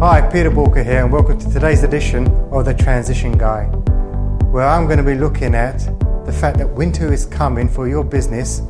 [0.00, 3.64] Hi, Peter Walker here, and welcome to today's edition of The Transition Guy,
[4.52, 5.80] where I'm going to be looking at
[6.24, 8.60] the fact that winter is coming for your business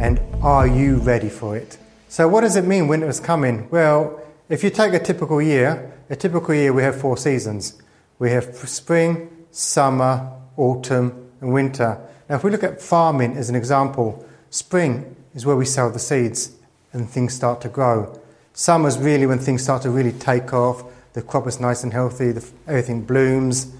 [0.00, 1.78] and are you ready for it?
[2.08, 3.70] So, what does it mean winter is coming?
[3.70, 7.80] Well, if you take a typical year, a typical year we have four seasons
[8.18, 12.00] we have spring, summer, autumn, and winter.
[12.28, 16.00] Now, if we look at farming as an example, spring is where we sow the
[16.00, 16.56] seeds
[16.92, 18.18] and things start to grow.
[18.54, 20.84] Summer is really when things start to really take off,
[21.14, 23.72] the crop is nice and healthy, the, everything blooms.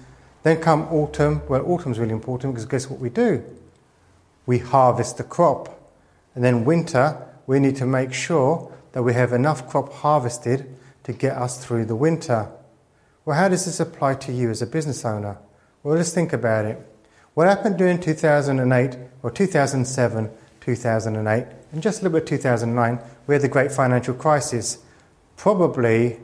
[0.43, 1.41] Then come autumn.
[1.47, 3.43] Well, autumn is really important because guess what we do?
[4.45, 5.79] We harvest the crop.
[6.35, 7.17] And then winter,
[7.47, 11.85] we need to make sure that we have enough crop harvested to get us through
[11.85, 12.49] the winter.
[13.25, 15.37] Well, how does this apply to you as a business owner?
[15.81, 16.79] Well, let's think about it.
[17.33, 20.31] What happened during 2008 or 2007,
[20.61, 24.79] 2008, and just a little bit 2009, we had the great financial crisis.
[25.35, 26.19] Probably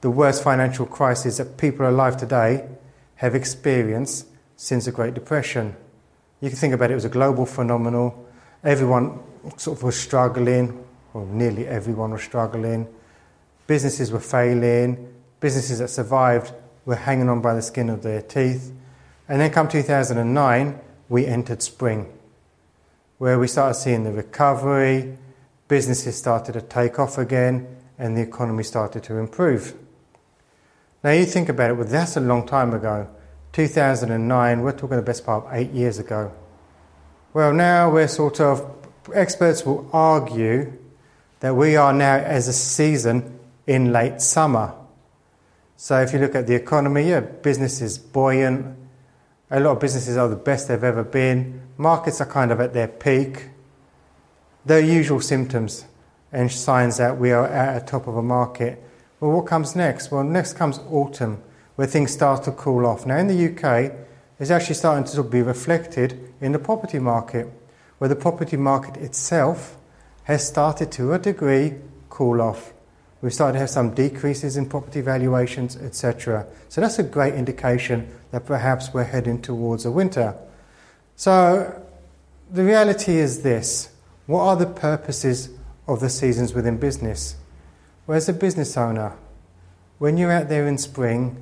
[0.00, 2.68] the worst financial crisis that people alive today
[3.16, 5.76] have experienced since the Great Depression.
[6.40, 8.12] You can think about it, it was a global phenomenon.
[8.64, 9.20] Everyone
[9.56, 12.86] sort of was struggling, or nearly everyone was struggling.
[13.66, 15.12] Businesses were failing.
[15.38, 16.52] Businesses that survived
[16.84, 18.72] were hanging on by the skin of their teeth.
[19.28, 22.10] And then come 2009, we entered spring,
[23.18, 25.16] where we started seeing the recovery,
[25.70, 27.64] businesses started to take off again,
[27.96, 29.72] and the economy started to improve.
[31.04, 33.08] Now you think about it, well, that's a long time ago.
[33.52, 36.32] 2009, we're talking the best part of eight years ago.
[37.32, 38.68] Well, now we're sort of,
[39.14, 40.72] experts will argue
[41.38, 44.74] that we are now as a season in late summer.
[45.76, 48.76] So if you look at the economy, yeah, business is buoyant.
[49.52, 51.62] A lot of businesses are the best they've ever been.
[51.76, 53.50] Markets are kind of at their peak.
[54.66, 55.86] The usual symptoms
[56.32, 58.82] and signs that we are at the top of a market.
[59.18, 60.10] Well, what comes next?
[60.10, 61.42] Well, next comes autumn,
[61.76, 63.06] where things start to cool off.
[63.06, 63.92] Now, in the UK,
[64.38, 67.48] it's actually starting to be reflected in the property market,
[67.98, 69.76] where the property market itself
[70.24, 71.74] has started to a degree
[72.08, 72.72] cool off.
[73.22, 76.46] We've started to have some decreases in property valuations, etc.
[76.68, 80.36] So that's a great indication that perhaps we're heading towards a winter.
[81.16, 81.82] So
[82.50, 83.90] the reality is this
[84.26, 85.50] what are the purposes
[85.86, 87.36] of the seasons within business?
[88.06, 89.16] Well, a business owner,
[89.98, 91.36] when you're out there in spring,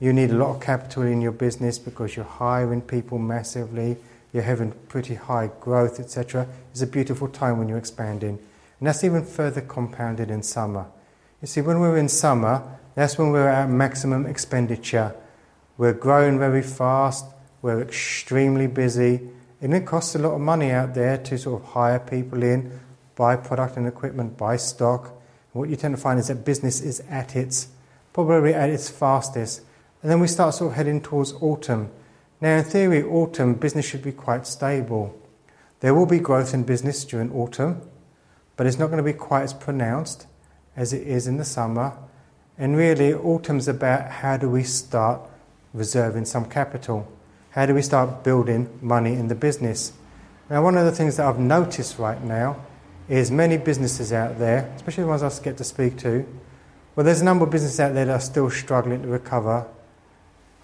[0.00, 3.96] you need a lot of capital in your business because you're hiring people massively,
[4.32, 6.48] you're having pretty high growth, etc.
[6.72, 8.38] It's a beautiful time when you're expanding.
[8.78, 10.86] And that's even further compounded in summer.
[11.40, 12.62] You see, when we're in summer,
[12.94, 15.14] that's when we're at maximum expenditure.
[15.76, 17.24] We're growing very fast,
[17.62, 19.28] we're extremely busy,
[19.64, 22.78] and it costs a lot of money out there to sort of hire people in,
[23.16, 25.06] buy product and equipment, buy stock.
[25.06, 27.68] And what you tend to find is that business is at its
[28.12, 29.62] probably at its fastest.
[30.02, 31.90] And then we start sort of heading towards autumn.
[32.42, 35.18] Now, in theory, autumn business should be quite stable.
[35.80, 37.80] There will be growth in business during autumn,
[38.58, 40.26] but it's not going to be quite as pronounced
[40.76, 41.96] as it is in the summer.
[42.58, 45.22] And really, autumn's about how do we start
[45.72, 47.10] reserving some capital?
[47.54, 49.92] How do we start building money in the business?
[50.50, 52.56] Now, one of the things that I've noticed right now
[53.08, 56.26] is many businesses out there, especially the ones I get to speak to,
[56.96, 59.68] well, there's a number of businesses out there that are still struggling to recover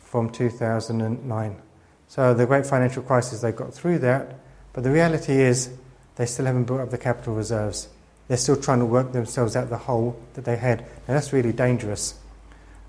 [0.01, 1.63] from 2009.
[2.09, 4.35] So, the great financial crisis, they got through that,
[4.73, 5.71] but the reality is
[6.17, 7.89] they still haven't built up the capital reserves.
[8.27, 10.81] They're still trying to work themselves out the hole that they had.
[10.81, 12.19] And that's really dangerous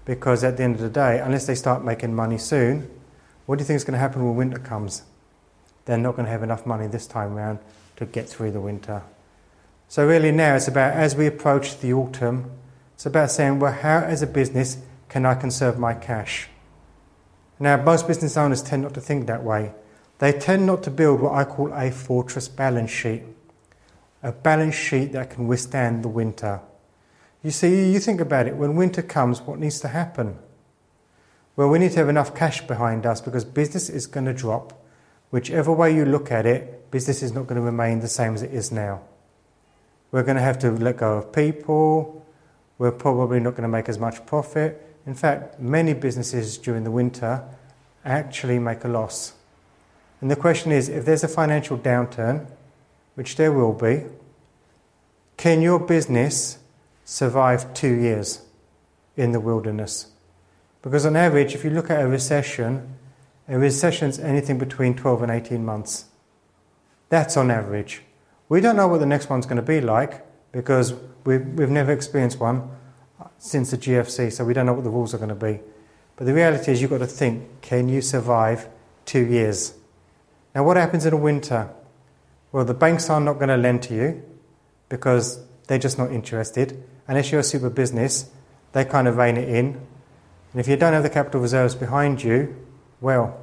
[0.06, 2.90] because at the end of the day, unless they start making money soon,
[3.46, 5.04] what do you think is going to happen when winter comes?
[5.86, 7.60] They're not going to have enough money this time around
[7.98, 9.04] to get through the winter.
[9.88, 12.52] So, really, now it's about as we approach the autumn,
[12.94, 14.78] it's about saying, well, how as a business
[15.10, 16.48] can I conserve my cash?
[17.60, 19.74] Now, most business owners tend not to think that way.
[20.20, 23.24] They tend not to build what I call a fortress balance sheet
[24.24, 26.62] a balance sheet that can withstand the winter.
[27.44, 30.38] You see, you think about it, when winter comes, what needs to happen?
[31.56, 34.82] Well, we need to have enough cash behind us because business is going to drop.
[35.32, 38.42] Whichever way you look at it, business is not going to remain the same as
[38.42, 39.02] it is now.
[40.12, 42.26] We're going to have to let go of people.
[42.78, 44.96] We're probably not going to make as much profit.
[45.06, 47.44] In fact, many businesses during the winter
[48.04, 49.34] actually make a loss.
[50.20, 52.48] And the question is if there's a financial downturn,
[53.16, 54.06] which there will be,
[55.38, 56.60] can your business
[57.04, 58.42] survive two years
[59.18, 60.11] in the wilderness?
[60.82, 62.98] Because on average, if you look at a recession,
[63.48, 66.06] a recession is anything between 12 and 18 months.
[67.10, 68.02] That's on average.
[68.50, 70.94] We don't know what the next one's going to be like because
[71.24, 72.70] we've, we've never experienced one.
[73.38, 75.60] since the GFC, so we don't know what the rules are going to be.
[76.16, 78.68] But the reality is, you've got to think can you survive
[79.06, 79.74] two years?
[80.54, 81.70] Now, what happens in the winter?
[82.52, 84.24] Well, the banks are not going to lend to you
[84.90, 86.84] because they're just not interested.
[87.08, 88.30] Unless you're a super business,
[88.74, 89.82] they kind of rein it in.
[90.52, 92.56] And if you don't have the capital reserves behind you,
[93.00, 93.38] well,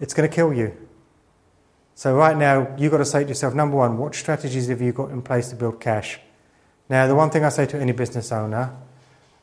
[0.00, 0.76] it's going to kill you.
[1.94, 4.92] So, right now, you've got to say to yourself number one, what strategies have you
[4.92, 6.20] got in place to build cash?
[6.88, 8.76] Now, the one thing I say to any business owner,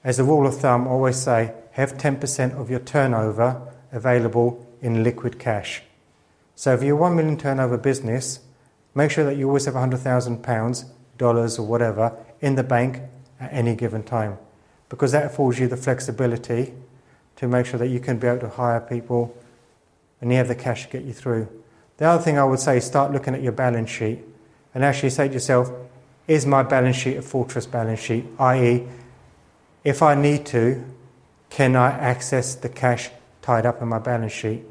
[0.04, 5.39] as a rule of thumb, always say have 10% of your turnover available in liquid
[5.39, 5.81] cash.
[6.56, 8.42] So, if you're a 1 million turnover business,
[8.94, 10.86] make sure that you always have £100,000,
[11.18, 13.01] dollars, or whatever in the bank
[13.39, 14.38] at any given time
[14.94, 16.72] because that affords you the flexibility
[17.36, 19.36] to make sure that you can be able to hire people
[20.22, 21.48] and you have the cash to get you through.
[21.98, 24.19] The other thing I would say is start looking at your balance sheet
[24.72, 25.72] and actually say to yourself,
[26.28, 28.24] is my balance sheet a fortress balance sheet?
[28.38, 28.88] i.e.,
[29.84, 30.86] if I need to,
[31.50, 33.10] can I access the cash
[33.42, 34.62] tied up in my balance sheet?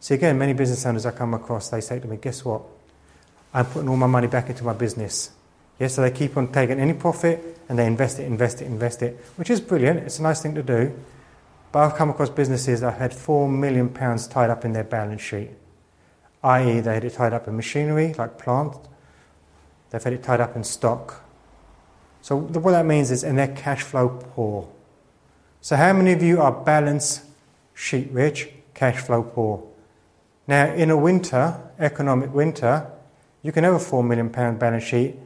[0.00, 2.62] So again, many business owners I come across, they say to me, guess what?
[3.54, 5.30] I'm putting all my money back into my business.
[5.78, 9.02] Yes, so they keep on taking any profit and they invest it, invest it, invest
[9.02, 10.00] it, which is brilliant.
[10.00, 10.92] It's a nice thing to do.
[11.70, 15.20] But I've come across businesses that had four million pounds tied up in their balance
[15.20, 15.50] sheet,
[16.42, 18.74] i.e., they had it tied up in machinery like plant,
[19.90, 21.22] they've had it tied up in stock.
[22.22, 24.68] So what that means is, and their cash flow poor.
[25.60, 27.24] So how many of you are balance
[27.74, 29.62] sheet rich, cash flow poor?
[30.46, 32.90] Now, in a winter, economic winter,
[33.42, 35.16] you can have a four million pound balance sheet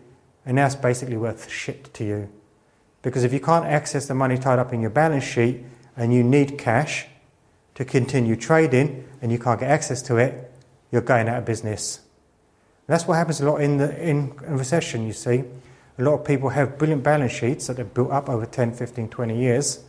[0.44, 2.28] and that's basically worth shit to you.
[3.02, 5.64] Because if you can't access the money tied up in your balance sheet
[5.96, 7.06] and you need cash
[7.74, 10.52] to continue trading and you can't get access to it,
[10.90, 11.98] you're going out of business.
[12.86, 15.44] And that's what happens a lot in, the, in recession, you see.
[15.98, 19.08] A lot of people have brilliant balance sheets that they've built up over 10, 15,
[19.08, 19.84] 20 years.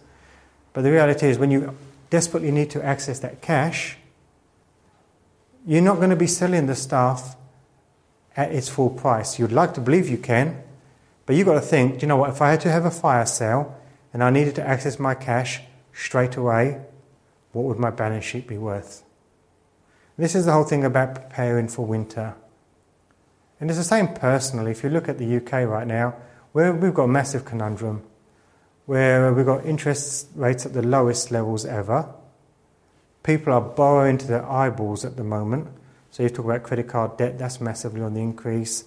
[0.73, 1.75] But the reality is, when you
[2.09, 3.97] desperately need to access that cash,
[5.65, 7.35] you're not going to be selling the stuff
[8.35, 9.39] at its full price.
[9.39, 10.62] You'd like to believe you can,
[11.25, 13.25] but you've got to think, you know what, if I had to have a fire
[13.25, 13.80] sale
[14.13, 15.62] and I needed to access my cash
[15.94, 16.81] straight away,
[17.51, 19.03] what would my balance sheet be worth?
[20.18, 22.35] This is the whole thing about preparing for winter.
[23.59, 24.71] And it's the same personally.
[24.71, 26.15] If you look at the UK right now,
[26.51, 28.03] where we've got a massive conundrum,
[28.85, 32.13] where we've got interest rates at the lowest levels ever.
[33.24, 35.69] People are borrowing to their eyeballs at the moment
[36.13, 38.83] so you talk about credit card debt, that's massively on the increase.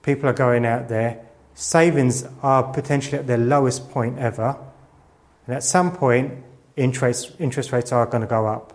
[0.00, 1.22] People are going out there.
[1.52, 4.56] Savings are potentially at their lowest point ever.
[5.46, 6.32] And at some point,
[6.74, 8.72] interest, interest rates are going to go up,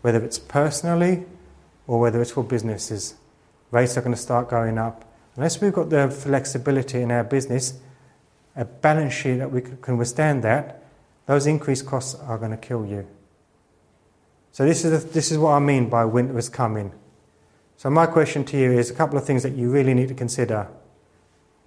[0.00, 1.26] whether it's personally
[1.86, 3.14] or whether it's for businesses.
[3.70, 5.04] Rates are going to start going up.
[5.36, 7.74] Unless we've got the flexibility in our business,
[8.56, 10.82] a balance sheet that we can withstand that,
[11.26, 13.06] those increased costs are going to kill you.
[14.50, 16.94] So this is, this is what I mean by winter is coming.
[17.76, 20.14] So, my question to you is a couple of things that you really need to
[20.14, 20.68] consider.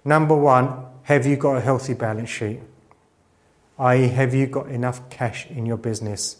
[0.04, 2.60] Number one, have you got a healthy balance sheet?
[3.78, 6.38] I.e., have you got enough cash in your business?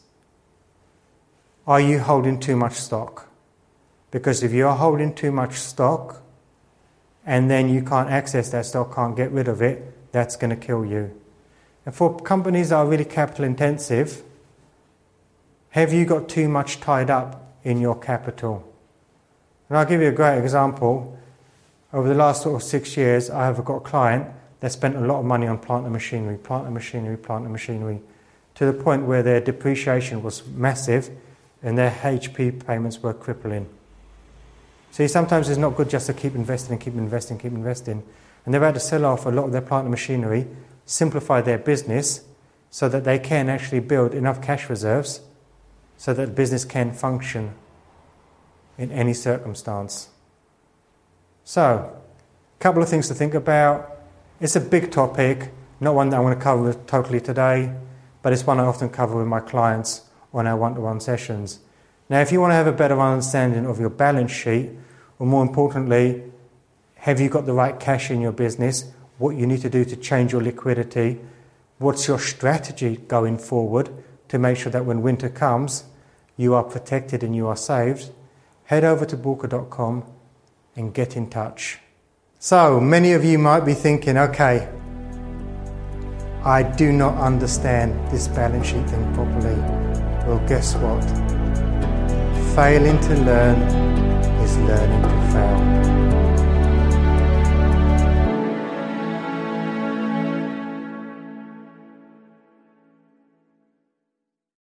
[1.67, 3.29] Are you holding too much stock?
[4.11, 6.23] Because if you are holding too much stock
[7.27, 10.57] and then you can't access that stock, can't get rid of it, that's going to
[10.57, 11.13] kill you.
[11.85, 14.23] And for companies that are really capital intensive,
[15.71, 18.73] have you got too much tied up in your capital?
[19.69, 21.19] And I'll give you a great example.
[21.93, 24.29] Over the last sort of six years, I have got a client
[24.61, 27.53] that spent a lot of money on plant and machinery, plant and machinery, plant and
[27.53, 28.01] machinery,
[28.55, 31.11] to the point where their depreciation was massive
[31.63, 33.69] and their HP payments were crippling.
[34.93, 38.03] See, sometimes it's not good just to keep investing and keep investing, keep investing.
[38.45, 40.47] And they've had to sell off a lot of their plant and machinery,
[40.87, 42.25] simplify their business
[42.71, 45.21] so that they can actually build enough cash reserves
[45.97, 47.55] so that the business can function
[48.79, 50.09] in any circumstance.
[51.45, 51.97] So,
[52.59, 53.99] a couple of things to think about.
[54.41, 57.73] It's a big topic, not one that I want to cover totally today,
[58.23, 60.03] but it's one I often cover with my clients
[60.33, 61.61] on our one to one sessions.
[62.09, 64.71] Now, if you want to have a better understanding of your balance sheet,
[65.19, 66.23] or more importantly,
[66.97, 68.85] have you got the right cash in your business?
[69.19, 71.21] What you need to do to change your liquidity?
[71.79, 73.91] What's your strategy going forward
[74.29, 75.85] to make sure that when winter comes,
[76.37, 78.11] you are protected and you are saved?
[78.67, 80.05] Head over to Bulka.com
[80.77, 81.79] and get in touch.
[82.39, 84.69] So, many of you might be thinking, okay,
[86.45, 89.57] I do not understand this balance sheet thing properly.
[90.27, 91.03] Well, guess what?
[92.55, 93.61] Failing to learn
[94.43, 95.96] is learning to fail.